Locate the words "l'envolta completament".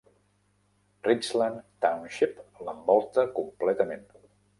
2.69-4.03